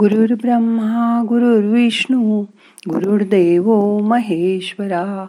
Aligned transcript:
गुरुर् 0.00 0.32
ब्रह्मा 0.32 1.24
गुरुर्विष्णू 1.28 2.44
गुरुर्देव 2.88 3.98
महेश्वरा 3.98 5.26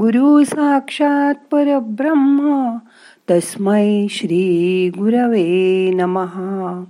गुरु 0.00 0.44
साक्षात 0.44 1.34
परब्रह्म 1.50 2.76
तस्मै 3.30 4.06
श्री 4.10 4.88
गुरवे 4.88 5.90
नमहा 5.94 6.84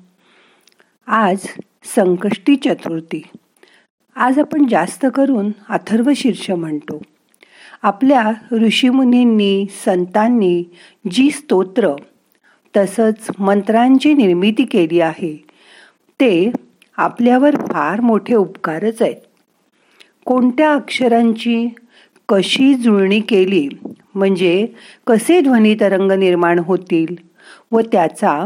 आज 1.07 1.39
संकष्टी 1.85 2.57
चतुर्थी. 2.57 3.23
आज 4.17 4.39
आपण 4.39 4.67
जास्त 4.67 5.07
करून 5.15 5.51
अथर्व 5.69 6.11
शीर्ष 6.17 6.51
म्हणतो. 6.51 7.03
आपल्या 7.83 8.33
ऋषीमुनींनी 8.53 9.67
संतांनी 9.85 10.65
जी 11.11 11.31
स्तोत्र 11.31 11.89
तसंच 12.77 13.27
मंत्रांची 13.39 14.15
निर्मिती 14.15 14.65
केली 14.65 15.01
आहे 15.01 15.45
ते 16.21 16.53
आपल्यावर 17.03 17.57
फार 17.57 18.01
मोठे 18.01 18.35
उपकारच 18.35 19.03
आहेत. 19.03 19.17
कोणत्या 20.25 20.75
अक्षरांची 20.75 21.69
कशी 22.29 22.75
जुळणी 22.75 23.21
केली? 23.21 23.69
म्हणजे 24.15 24.67
कसे 25.07 25.41
ध्वनी 25.41 25.75
तरंग 25.75 26.13
निर्माण 26.13 26.59
होतील? 26.59 27.15
व 27.73 27.81
त्याचा 27.81 28.45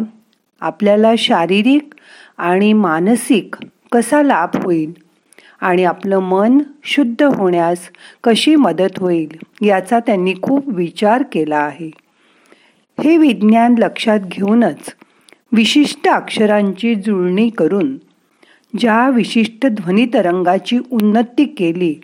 आपल्याला 0.60 1.12
शारीरिक 1.18 1.94
आणि 2.38 2.72
मानसिक 2.72 3.54
कसा 3.92 4.22
लाभ 4.22 4.64
होईल? 4.64 4.92
आणि 5.60 5.84
आपलं 5.84 6.18
मन 6.18 6.58
शुद्ध 6.84 7.22
होण्यास 7.22 7.78
कशी 8.24 8.56
मदत 8.56 8.98
होईल? 8.98 9.28
याचा 9.66 10.00
त्यांनी 10.00 10.34
खूप 10.42 10.64
विचार 10.68 11.22
केला 11.32 11.58
आहे. 11.58 11.90
हे 13.04 13.16
विज्ञान 13.16 13.74
लक्षात 13.78 14.20
घेऊनच 14.20 14.94
विशिष्ट 15.52 16.08
अक्षरांची 16.08 16.94
जुळणी 16.94 17.48
करून 17.48 17.96
ज्या 18.78 19.10
विशिष्ट 19.10 19.66
ध्वनितरंगाची 19.66 20.78
उन्नती 20.90 21.44
केली 21.44 21.94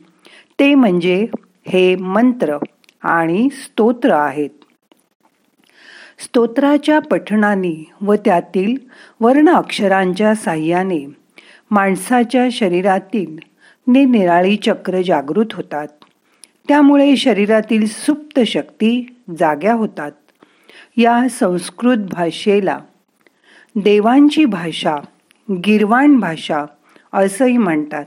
ते 0.58 0.74
म्हणजे 0.74 1.26
हे 1.66 1.96
मंत्र 1.96 2.56
आणि 3.02 3.48
स्तोत्र 3.50 4.10
आहेत. 4.10 4.50
स्तोत्राच्या 6.18 6.98
पठणाने 6.98 7.90
व 8.00 8.14
त्यातील 8.14 8.76
वर्ण 9.20 9.48
अक्षरांच्या 9.48 10.34
साह्याने 10.34 11.06
माणसाच्या 11.70 12.48
शरीरातील 12.52 13.38
निरनिराळी 13.86 14.56
चक्र 14.56 15.00
जागृत 15.02 15.46
होतात. 15.52 15.88
त्यामुळे 16.68 17.16
शरीरातील 17.16 17.86
सुप्त 17.86 18.40
शक्ती 18.40 19.14
जाग्या 19.38 19.74
होतात. 19.74 20.12
या 20.96 21.28
संस्कृत 21.30 21.96
भाषेला 21.96 22.78
देवांची 23.76 24.44
भाषा 24.44 24.96
गिरवाण 25.50 26.20
भाषा 26.20 26.64
असंही 27.12 27.56
म्हणतात. 27.56 28.04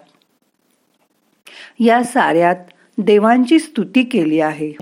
या 1.80 2.04
साऱ्यात 2.04 2.56
देवांची 2.98 3.60
स्तुती 3.60 4.04
केली 4.04 4.40
आहे. 4.40 4.74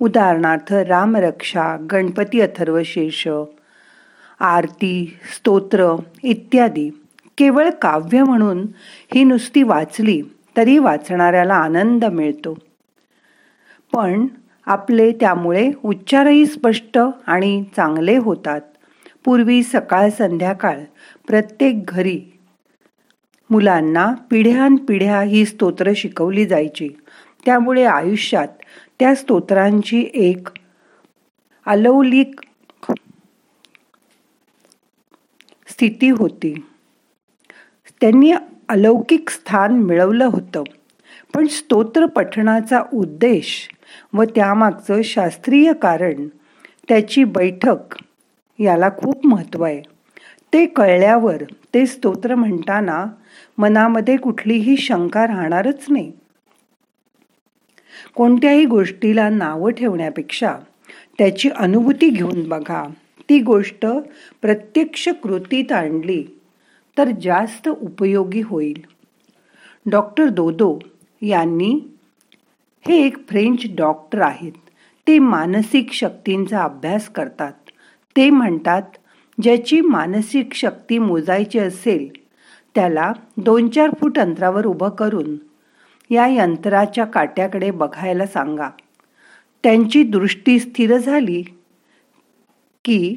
उदाहरणार्थ 0.00 0.72
रामरक्षा 0.72 1.76
गणपती 1.92 2.40
अथर्वशेष 2.40 3.28
आरती 4.40 5.18
स्तोत्र 5.34 5.96
इत्यादी. 6.22 6.90
केवळ 7.38 7.70
काव्य 7.70 8.22
म्हणून 8.22 8.66
ही 9.14 9.24
नुसती 9.24 9.62
वाचली 9.62 10.22
तरी 10.56 10.78
वाचणाऱ्याला 10.78 11.54
आनंद 11.54 12.04
मिळतो. 12.04 12.58
पण 13.92 14.26
आपले 14.66 15.12
त्यामुळे 15.12 15.70
उच्चारही 15.84 16.46
स्पष्ट 16.46 16.98
आणि 17.26 17.64
चांगले 17.76 18.16
होतात. 18.16 18.60
पूर्वी 19.26 19.62
सकाळ 19.62 20.10
संध्याकाळ 20.10 20.80
प्रत्येक 21.26 21.86
घरी 21.86 22.22
मुलांना 23.50 24.14
पिढ्यानपिढ्या 24.30 25.20
ही 25.20 25.44
स्तोत्र 25.46 25.92
शिकवली 25.96 26.46
जायची. 26.46 26.88
त्यामुळे 27.46 27.84
आयुष्यात 27.84 28.48
त्या 28.98 29.14
स्तोत्रांची 29.14 30.10
एक 30.14 30.48
अलौलिक 31.66 32.40
स्थिती 35.68 36.10
होती. 36.10 36.66
त्यांनी 38.00 38.32
अलौकिक 38.68 39.30
स्थान 39.30 39.72
मिळवलं 39.72 40.24
होतं. 40.24 40.62
पण 41.34 41.46
स्तोत्र 41.46 42.06
पठणाचा 42.06 42.82
उद्देश 42.92 43.68
व 44.12 44.22
त्यामागचं 44.22 45.02
शास्त्रीय 45.02 45.72
कारण 45.72 46.28
त्याची 46.88 47.24
बैठक 47.24 47.94
याला 48.58 48.88
खूप 48.88 49.26
महत्त्व 49.26 49.62
आहे. 49.62 49.82
ते 50.52 50.66
कळल्यावर 50.66 51.42
ते 51.74 51.86
स्तोत्र 51.86 52.34
म्हणताना 52.34 53.06
मनामध्ये 53.58 54.16
कुठलीही 54.16 54.76
शंका 54.76 55.26
राहणारच 55.26 55.84
नाही. 55.88 56.12
कोणत्याही 58.14 58.64
गोष्टीला 58.64 59.28
नावं 59.28 59.70
ठेवण्यापेक्षा 59.70 60.56
त्याची 61.18 61.48
अनुभूती 61.48 62.08
घेऊन 62.08 62.48
बघा. 62.48 62.84
ती 63.28 63.40
गोष्ट 63.40 63.86
प्रत्यक्ष 64.42 65.08
कृतीत 65.08 65.72
आणली 65.72 66.24
तर 66.98 67.08
जास्त 67.22 67.68
उपयोगी 67.68 68.40
होईल. 68.40 68.84
डॉक्टर 69.86 70.28
दोदो 70.28 70.78
यांनी 71.22 71.96
हे 72.88 73.06
एक 73.06 73.28
फ्रेंच 73.28 73.62
डॉक्टर 73.76 74.20
आहेत. 74.20 74.52
ते 75.06 75.18
मानसिक 75.18 75.92
शक्तींचा 75.92 76.62
अभ्यास 76.62 77.08
करतात. 77.08 77.52
ते 78.16 78.30
म्हणतात 78.30 78.82
ज्याची 79.42 79.80
मानसिक 79.80 80.54
शक्ती 80.54 80.98
मोजायची 80.98 81.58
असेल 81.58 82.08
त्याला 82.74 83.12
दोन 83.36 83.68
चार 83.68 83.90
फूट 84.00 84.18
अंतरावर 84.18 84.66
उभं 84.66 84.88
करून 84.88 85.36
या 86.10 86.26
यंत्राच्या 86.26 87.04
काट्याकडे 87.04 87.70
बघायला 87.70 88.26
सांगा. 88.26 88.68
त्यांची 89.62 90.02
दृष्टी 90.02 90.58
स्थिर 90.58 90.96
झाली 90.96 91.42
की 92.84 93.16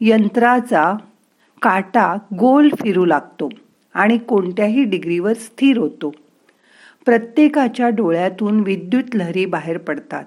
यंत्राचा 0.00 0.96
काटा 1.62 2.14
गोल 2.38 2.68
फिरू 2.68 3.04
लागतो 3.04 3.48
आणि 3.94 4.18
कोणत्याही 4.18 4.84
डिग्रीवर 4.84 5.32
स्थिर 5.32 5.78
होतो. 5.78 6.10
प्रत्येकाच्या 7.04 7.88
डोळ्यातून 7.88 8.60
विद्युत 8.60 9.14
लहरी 9.14 9.44
बाहेर 9.46 9.78
पडतात 9.78 10.24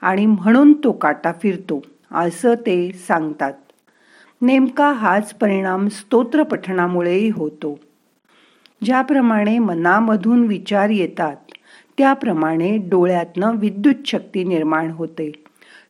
आणि 0.00 0.26
म्हणून 0.26 0.72
तो 0.72 0.92
काटा 0.92 1.32
फिरतो. 1.42 1.82
असं 2.14 2.54
ते 2.54 2.92
सांगतात. 2.92 3.52
नेमका 4.42 4.92
हाच 4.92 5.34
परिणाम 5.34 5.88
स्तोत्र 5.88 6.42
पठणामुळेही 6.42 7.30
होतो. 7.30 7.78
ज्याप्रमाणे 8.84 9.58
मनामधून 9.58 10.46
विचार 10.46 10.88
येतात 10.88 11.36
त्याप्रमाणे 11.98 12.76
डोळ्यातनं 12.76 13.56
विद्युत 13.56 13.94
शक्ती 14.06 14.44
निर्माण 14.44 14.90
होते. 14.90 15.32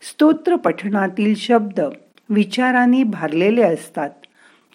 स्तोत्र 0.03 0.57
पठणातील 0.57 1.35
शब्द 1.35 1.81
विचारांनी 2.29 3.03
भारलेले 3.03 3.63
असतात. 3.63 4.11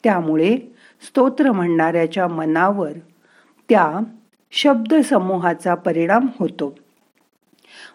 त्यामुळे 0.04 0.58
स्तोत्र 1.06 1.52
म्हणणाऱ्याच्या 1.52 2.28
मनावर 2.28 2.92
त्या 3.70 4.00
शब्दसमूहाचा 4.52 5.76
परिणाम 5.76 6.26
होतो. 6.40 6.78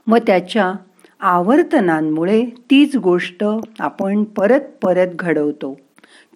व 0.06 0.16
त्याच्या 0.16 0.72
आवर्तनांमुळे 1.24 2.44
तीच 2.44 2.96
गोष्ट 2.96 3.44
आपण 3.80 4.24
परत 4.24 4.60
परत 4.82 5.06
घडवतो. 5.14 5.80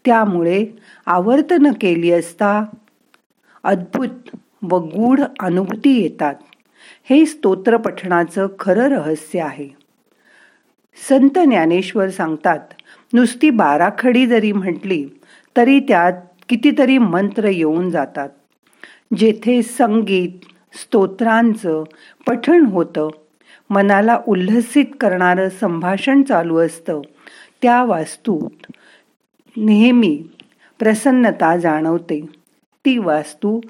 त्यामुळे 0.04 0.66
आवर्तन 1.06 1.72
केली 1.80 2.10
असता 2.10 2.64
अद्भुत 3.64 4.36
व 4.62 4.78
गूढ 4.78 5.20
अनुभूती 5.40 6.02
येतात. 6.02 6.34
हे 7.10 7.26
स्तोत्र 7.26 7.76
पठणाचं 7.76 8.46
खरं 8.60 8.88
रहस्य 8.88 9.40
आहे. 9.40 9.68
संत 11.08 11.38
ज्ञानेश्वर 11.38 12.08
सांगतात 12.08 12.60
नुसती 13.12 13.50
बाराखडी 13.50 14.26
जरी 14.26 14.52
म्हटली 14.52 15.06
तरी 15.56 15.80
त्यात 15.80 16.12
कितीतरी 16.48 16.98
मंत्र 16.98 17.44
येऊन 17.44 17.90
जातात. 17.90 18.28
जेथे 19.16 19.62
संगीत 19.62 20.30
स्तोत्रांचं 20.72 21.84
पठण 22.26 22.64
होतं 22.66 23.08
मनाला 23.70 24.18
उल्हसित 24.28 24.84
करणारं 25.00 25.48
संभाषण 25.48 26.22
चालू 26.22 26.56
असतं. 26.58 27.00
त्या 27.62 27.84
वास्तूत 27.84 28.72
नेहमी 29.56 30.22
प्रसन्नता 30.78 31.56
जाणवते. 31.56 32.26
ती 32.84 32.98
वास्तू 32.98 33.60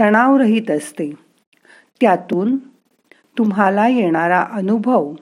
तणावरहित 0.00 0.70
असते. 0.70 1.12
त्यातून 2.00 2.56
तुम्हाला 3.38 3.88
येणारा 3.88 4.46
अनुभव 4.52 5.14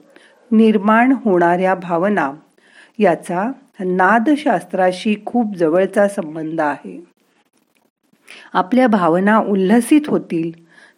निर्माण 0.51 1.11
होणाऱ्या 1.11 1.75
भावना 1.75 2.31
याचा 2.99 3.51
नादशास्त्राशी 3.79 5.15
खूप 5.25 5.55
जवळचा 5.55 6.07
संबंध 6.07 6.61
आहे. 6.61 7.03
आपल्या 8.53 8.87
भावना 8.87 9.37
उल्हसित 9.37 10.01
होतील 10.07 10.51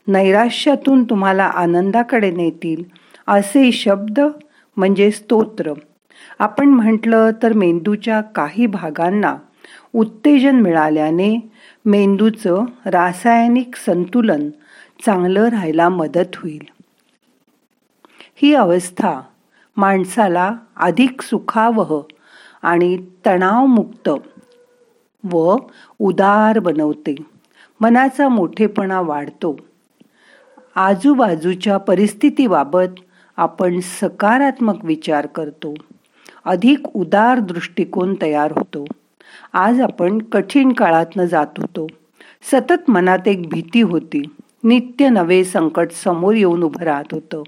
नैराश्यातून 0.07 1.03
तुम्हाला 1.03 1.43
आनंदाकडे 1.43 2.31
नेतील 2.31 2.83
असे 3.29 3.71
शब्द 3.71 4.19
म्हणजे 4.77 5.11
स्तोत्र. 5.11 5.73
आपण 6.39 6.69
म्हटलं 6.69 7.29
तर 7.43 7.53
मेंदूच्या 7.53 8.21
काही 8.21 8.65
भागांना 8.65 9.35
उत्तेजन 9.95 10.55
मिळाल्याने 10.55 11.51
मेंदूचं 11.85 12.65
रासायनिक 12.85 13.75
संतुलन 13.75 14.49
चांगलं 15.05 15.47
राहायला 15.47 15.89
मदत 15.89 16.35
होईल. 16.35 16.67
ही 18.35 18.53
अवस्था 18.53 19.21
माणसाला 19.77 20.53
अधिक 20.75 21.21
सुखावह 21.21 22.01
आणि 22.61 23.05
तणावमुक्त 23.25 24.09
व 25.31 25.55
उदार 25.99 26.59
बनवते. 26.59 27.15
मनाचा 27.79 28.29
मोठेपणा 28.29 29.01
वाढतो. 29.01 29.57
आजूबाजूच्या 30.75 31.77
परिस्थितीबाबत 31.77 32.99
आपण 33.39 33.79
सकारात्मक 33.79 34.85
विचार 34.85 35.25
करतो. 35.25 35.73
अधिक 36.45 36.87
उदार 36.93 37.39
दृष्टिकोन 37.39 38.15
तयार 38.21 38.51
होतो. 38.51 38.85
आज 39.53 39.81
आपण 39.81 40.17
कठीण 40.17 40.71
काळातनं 40.71 41.25
जात 41.25 41.47
होतो. 41.57 41.87
सतत 42.51 42.89
मनात 42.89 43.27
एक 43.27 43.49
भीती 43.49 43.81
होती. 43.81 44.23
नित्य 44.63 45.09
नवे 45.09 45.43
संकट 45.43 45.91
समोर 45.91 46.35
येऊन 46.35 46.63
उभं 46.63 46.83
राहत 46.83 47.03
होतं. 47.11 47.43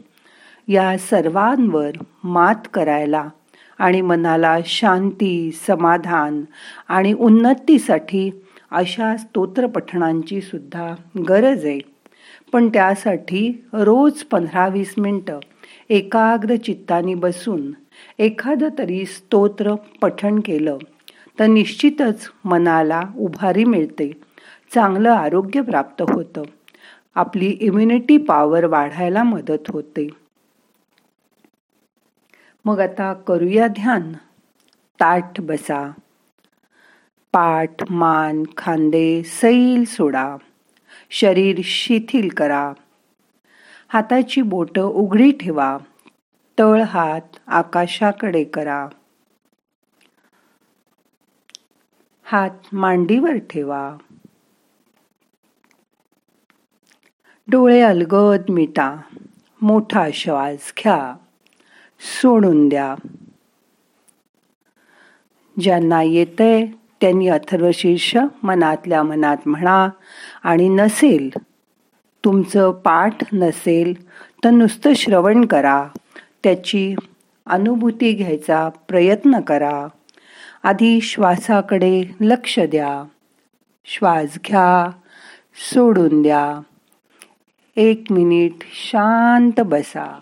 या 0.68 0.98
सर्वांवर 0.98 1.92
मात 2.24 2.68
करायला 2.74 3.30
आणि 3.78 4.02
मनाला 4.02 4.58
शांती 4.66 5.52
समाधान 5.68 6.44
आणि 6.88 7.14
उन्नतीसाठी 7.14 8.44
अशा 8.72 9.18
स्तोत्रपठणांची 9.18 10.42
सुद्धा 10.42 10.96
गरज 11.30 11.66
आहे. 11.66 11.80
पण 12.54 12.70
त्यासाठी 12.70 13.66
रोज 13.74 14.14
पंधरा 14.14 14.68
वीस 14.68 14.94
मिनटं 14.98 15.40
एकाग्र 15.92 16.56
चित्तानी 16.56 17.16
बसून 17.16 17.72
एखादं 18.20 18.70
तरी 18.78 19.06
स्तोत्र 19.06 19.76
पठण 20.02 20.40
केलं 20.46 20.78
तर 21.40 21.46
निश्चितच 21.46 22.32
मनाला 22.46 23.02
उभारी 23.18 23.64
मिळते 23.64 24.12
चांगलं 24.74 25.12
आरोग्य 25.12 25.62
प्राप्त 25.62 26.04
होतं 26.14 26.42
आपली 27.16 27.46
इम्युनिटी 27.46 28.18
पॉवर 28.18 28.66
वाढायला 28.66 29.24
मदत 29.24 29.70
होते. 29.70 30.10
मग 32.66 32.80
आता 32.80 33.14
करूया 33.14 33.68
ध्यान. 33.68 34.14
ताठ 35.00 35.42
बसा. 35.42 35.92
पाठ 37.32 37.92
मान 37.92 38.44
खांदे 38.58 39.24
सैल 39.24 39.84
सोडा. 39.84 40.36
शरीर 41.12 41.62
शिथिल 41.64 42.30
करा. 42.30 42.74
हाताची 43.94 44.42
बोटं 44.42 44.82
उघडी 44.82 45.32
ठेवा. 45.32 45.78
तळ 46.60 46.82
हात 46.82 47.22
आकाशाकडे 47.48 48.44
करा. 48.44 48.88
हात 52.24 52.50
मांडीवर 52.74 53.38
ठेवा. 53.38 53.98
डोळे 57.48 57.82
अलगद 57.82 58.50
मिटा. 58.50 58.96
मोठा 59.62 60.08
श्वास 60.14 60.74
घ्या. 60.80 61.16
सोडून 62.22 62.70
द्या. 62.70 62.96
ज्यांना 65.60 66.04
येतंय 66.04 66.66
त्यांनी 67.02 67.28
अथर्वशीर्ष 67.28 68.18
मनातल्या 68.44 69.04
मनात 69.04 69.38
म्हणा 69.46 69.90
आणि 70.44 70.70
नसेल 70.70 71.51
तुमचं 72.26 72.72
पाठ 72.72 73.34
नसेल 73.34 74.08
तर 74.44 74.50
नुसतं 74.50 74.94
श्रवण 74.94 75.46
करा. 75.46 75.88
त्याची 76.44 76.96
अनुभूती 77.48 78.14
घ्यायचा 78.14 78.70
प्रयत्न 78.88 79.40
करा. 79.40 79.88
आधी 80.64 81.02
श्वासाकडे 81.02 82.16
लक्ष 82.22 82.60
द्या. 82.60 83.04
श्वास 83.86 84.38
घ्या. 84.48 84.92
सोडून 85.74 86.22
द्या. 86.22 86.62
एक 87.76 88.04
मिनिट 88.10 88.54
शांत 88.62 89.62
बसा. 89.62 90.20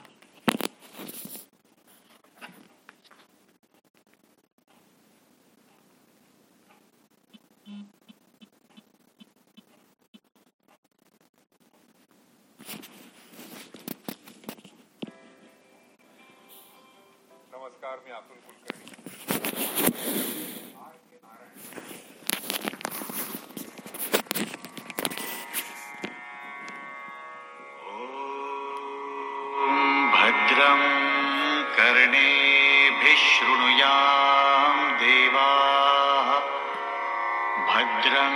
नमस्कार 17.82 18.00
मी 18.06 18.12
अतुल 18.12 18.40
कुलकर्णी 18.46 18.88
भद्रं 30.16 30.82
कर्णेभिः 31.78 33.22
शृणुयां 33.26 34.74
देवाः। 35.00 36.30
भद्रं 37.70 38.34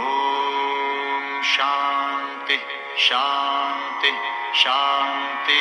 शांति 2.50 3.00
शांति 3.00 4.10
शांति। 4.58 5.60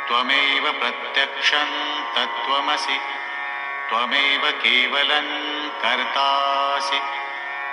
त्वमेव 0.07 0.71
प्रत्यक्षं 0.71 1.99
तत्त्वमसि। 2.15 2.99
त्वमेव 3.89 4.51
केवलं 4.51 5.47
कर्तासि। 5.69 6.99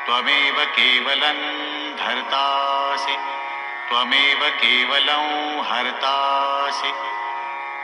त्वमेव 0.07 0.65
केवलं 0.65 1.39
धर्तासि। 1.97 3.17
त्वमेव 3.89 4.49
केवलं 4.49 5.61
हर्तासि। 5.63 6.93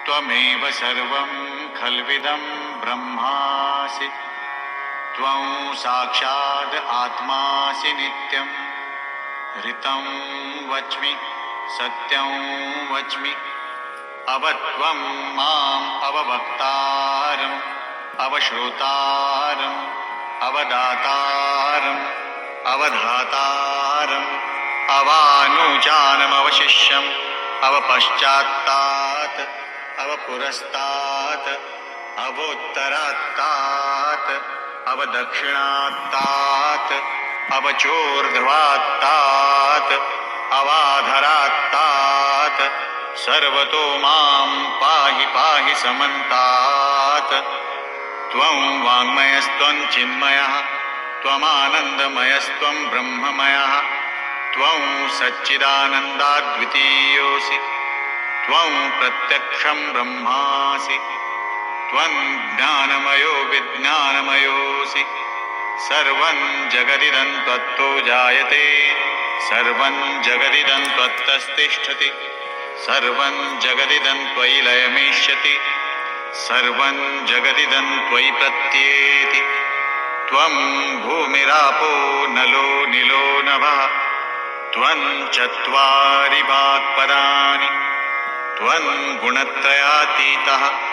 त्वमेव 0.07 0.71
सर्वं 0.71 1.51
खल्विदं 1.81 2.41
ब्रह्मासि। 2.81 4.30
त्वं 5.17 5.75
साक्षात् 5.75 6.91
आत्मासि 6.91 7.93
नित्यं। 7.93 8.47
ऋतं 9.67 10.05
वच्मि 10.71 11.17
सत्यं 11.79 12.95
वच्मि। 12.95 13.35
अवत्वं 14.29 15.37
माम् 15.37 16.03
अववक्तारम् 16.03 17.61
अवश्रोतारम् 18.21 19.87
अवदातारम् 20.43 22.07
अवधातारम् 22.67 24.27
अवानुजानमवशिष्यम् 24.91 27.11
अवपश्चात्तात् 27.63 29.41
अवपुरस्तात् 30.01 31.49
अवोत्तरात्तात्। 32.19 34.70
अवदक्षिणात्तात् 34.89 36.93
अवचोर्ध्वात्तात् 37.53 39.93
अवाधरात्तात् 40.53 42.63
सर्वतो 43.19 43.99
मां 43.99 44.81
पाहि 44.81 45.27
पाहि 45.27 45.75
समन्तात्। 45.75 47.35
त्वं 48.33 48.83
वाङ्मयस्त्वं 48.83 49.87
चिन्मयः 49.87 50.63
त्वमानन्दमयस्त्वं 51.23 52.91
ब्रह्ममयः। 52.91 53.83
त्वं 54.55 55.09
सच्चिदानन्दाद्वितीयोऽसि 55.09 57.59
त्वं 58.47 58.91
प्रत्यक्षं 58.91 59.93
ब्रह्मासि। 59.93 61.20
त्वं 61.91 62.37
ज्ञानमयो 62.57 63.45
विज्ञानमयोऽसि। 63.45 65.05
सर्वं 65.79 66.69
जगदिदं 66.69 67.45
त्वत्तो 67.45 68.01
जायते। 68.01 68.91
सर्वं 69.41 70.23
जगदिदं 70.23 70.97
त्वत्तस्तिष्ठति। 70.97 72.13
सर्वं 72.87 73.61
जगदिदं 73.61 74.35
त्वयि 74.35 74.61
लयमिष्यति। 74.61 75.59
सर्वं 76.35 77.27
जगदिदं 77.27 78.11
त्वयि 78.11 78.31
प्रत्येति। 78.31 79.41
त्वं 80.29 80.55
भूमिरापो 81.01 82.27
नलो 82.27 82.87
निलो 82.87 83.43
नभः। 83.43 83.87
त्वं 84.73 85.29
चत्वारि 85.29 86.43
वाक्पदानि 86.43 87.69
त्वं 88.59 89.17
गुणत्रयातीतः। 89.17 90.90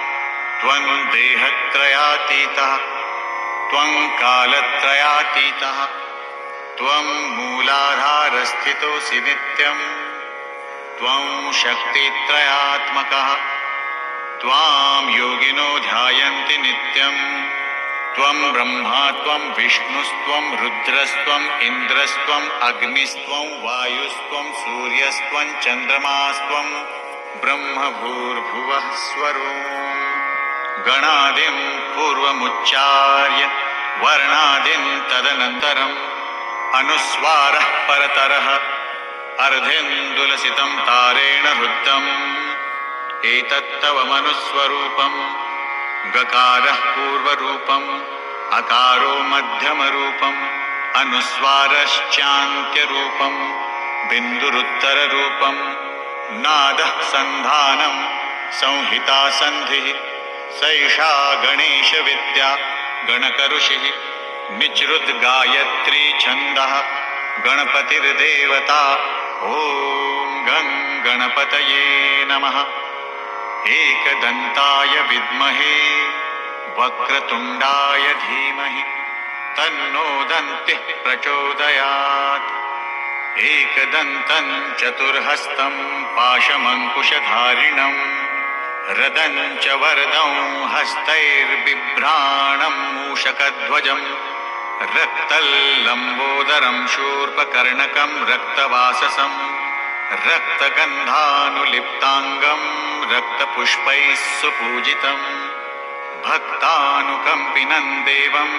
त्वं 0.61 0.85
देहत्रयातीतः 1.13 2.75
त्वं 3.71 3.91
कालत्रयातीतः 4.19 5.79
त्वं 6.77 7.07
मूलाधारस्थितोऽसि 7.37 9.19
नित्यम् 9.27 9.83
त्वं 10.99 11.51
शक्तित्रयात्मकः 11.61 13.29
त्वां 14.41 15.03
योगिनो 15.17 15.69
ध्यायन्ति 15.89 16.57
नित्यम् 16.65 17.21
त्वं 18.15 18.39
ब्रह्मा 18.53 19.05
त्वं 19.23 19.43
विष्णुस्त्वं 19.57 20.45
रुद्रस्त्वम् 20.61 21.49
इन्द्रस्त्वम् 21.67 22.49
अग्निस्त्वं 22.69 23.51
वायुस्त्वं 23.65 24.51
सूर्यस्त्वं 24.63 25.53
चन्द्रमास्त्वं 25.65 26.71
ब्रह्मभूर्भुवः 27.43 28.89
स्वरो 29.05 29.86
गणादिं 30.85 31.79
पूर्वमुच्चार्य 31.79 33.45
वर्णादिं 33.99 34.99
तदनन्तरम् 34.99 35.97
अनुस्वारः 36.75 37.65
परतरः। 37.87 38.59
अर्धेन्दुलसितं 39.45 40.77
तारेण 40.77 41.47
हृद्दम् 41.47 43.25
एतत्तव 43.25 44.13
मनुस्वरूपम्। 44.13 45.33
गकारः 46.11 46.75
पूर्वरूपम्। 46.75 48.01
अकारो 48.53 49.19
मध्यमरूपम्। 49.19 50.47
अनुस्वारश्चान्त्यरूपम्। 50.95 51.97
बिन्दुरुत्तररूपम्। 54.09 55.59
नादः 56.41 57.01
सन्धानम् 57.01 58.17
संहिता 58.51 59.29
सन्धिः 59.29 60.06
सैषा 60.51 61.33
गणेशविद्या 61.33 62.57
गणकऋषिः 63.09 63.89
निचृद् 64.57 65.21
गायत्री 65.21 66.19
छन्दः 66.19 66.81
गणपतिर्देवता 67.45 68.81
ॐ 69.43 70.45
गं 70.47 70.69
गणपतये 71.05 72.25
नमः। 72.25 72.65
एकदन्ताय 73.69 74.87
विद्महे 74.87 76.05
वक्रतुण्डाय 76.79 78.13
धीमहि 78.13 78.83
तन्नो 79.57 80.23
दन्तिः 80.23 80.75
प्रचोदयात्। 80.75 82.51
एकदन्तं 83.39 84.75
चतुर्हस्तं 84.75 86.03
पाशमङ्कुशधारिणम्। 86.03 88.26
रदं 88.89 89.59
च 89.59 89.67
वरदं 89.67 90.69
हस्तैर्बिभ्राणं 90.73 92.93
मूषकध्वजं 92.93 94.01
रक्तल्लम्बोदरं 94.97 96.87
शूर्पकर्णकं 96.87 98.25
रक्तवाससं 98.25 99.31
रक्तगन्धानुलिप्ताङ्गं 100.27 102.61
रक्तपुष्पैः 103.15 104.15
सुपूजितं 104.15 105.19
भक्तानुकम्पिनं 106.27 108.05
देवं 108.05 108.51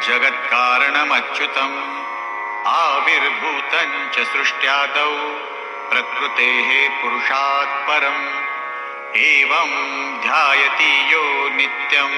जगत्कारणमच्युतम्। 0.00 1.78
आविर्भूतं 2.66 4.14
च 4.14 4.26
सृष्ट्यादौ 4.26 5.14
प्रकृतेः 5.90 7.00
पुरुषात् 7.00 7.88
परम्। 7.88 8.51
एवं 9.16 9.70
ध्यायति 10.22 11.12
यो 11.12 11.48
नित्यम् 11.56 12.14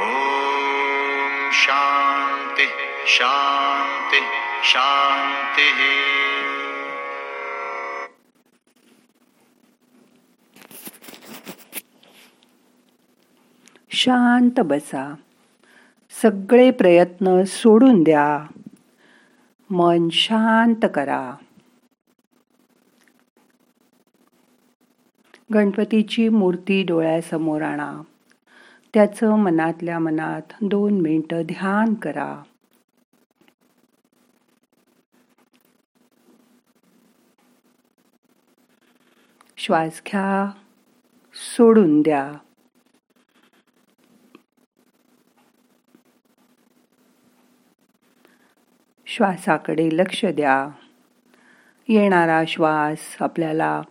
ॐ 0.04 1.52
शान्तिः 1.52 3.06
शान्तिः 3.06 4.30
शान्तिः। 4.64 5.82
शांत 13.98 14.60
बसा। 14.60 15.25
सगळे 16.26 16.72
प्रयत्न 16.72 17.44
सोडून 17.44 18.04
द्या. 18.04 18.46
मन 19.70 20.10
शांत 20.12 20.86
करा. 20.94 21.36
गणपतीची 25.54 26.30
मूर्ती 26.30 26.84
डोळ्यासमोर 26.84 27.62
आणा. 27.62 28.02
त्याचं 28.94 29.36
मनातल्या 29.36 30.00
मनात 30.00 30.42
दोन 30.62 31.02
मिनटं 31.02 31.42
ध्यान 31.42 31.94
करा. 31.94 32.44
श्वास 39.58 40.02
घ्या. 40.08 40.52
सोडून 41.34 42.02
द्या. 42.02 42.32
श्वासाकडे 49.16 49.90
लक्ष 49.94 50.26
द्या. 50.26 50.70
येणारा 51.88 52.44
श्वास 52.48 53.18
आपल्याला 53.20 53.82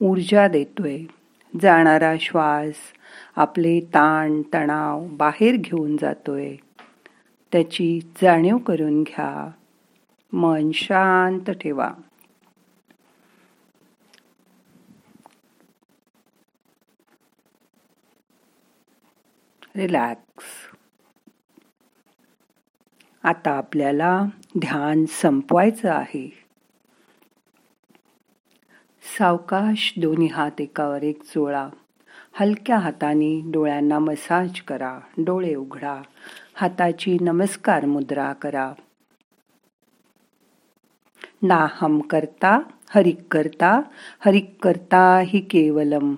ऊर्जा 0.00 0.48
देतोय. 0.48 0.98
जाणारा 1.62 2.14
श्वास 2.20 2.74
आपले 3.36 3.80
ताण 3.80 4.42
तणाव 4.54 5.04
बाहेर 5.04 5.56
घेऊन 5.56 5.96
जातोय. 5.96 6.56
त्याची 7.52 8.00
जाणीव 8.22 8.58
करून 8.58 9.02
घ्या. 9.02 9.50
मन 10.32 10.70
शांत 10.74 11.50
ठेवा. 11.50 11.90
रिलॅक्स. 19.76 20.71
आता 23.22 23.50
आपल्याला 23.50 24.24
ध्यान 24.58 25.04
संपवायचं 25.08 25.90
आहे. 25.90 26.38
सावकाश 29.18 29.94
दोन्ही 29.96 30.26
हात 30.26 30.60
एकावर 30.60 31.02
एक 31.02 31.22
चोळा 31.22 31.68
हलक्या 32.32 32.78
हाताने 32.78 33.42
डोळ्यांना 33.50 33.98
मसाज 33.98 34.60
करा. 34.60 34.98
डोळे 35.18 35.54
उघडा. 35.54 36.02
हाताची 36.54 37.18
नमस्कार 37.20 37.84
मुद्रा 37.84 38.32
करा. 38.32 38.72
नाहम 41.42 42.00
करता 42.00 42.60
हरिक 42.88 43.20
करता 43.30 43.80
हरिक 44.20 44.56
करता 44.62 45.20
हि 45.26 45.40
केवलम. 45.40 46.14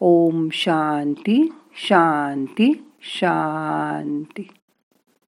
ओम 0.00 0.48
शांती 0.52 1.52
शांती 1.76 2.90
शांती. 3.02 4.48